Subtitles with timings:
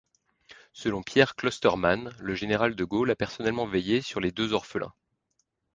[0.73, 4.93] Selon Pierre Clostermann, le général de Gaulle a personnellement veillé sur les deux orphelins.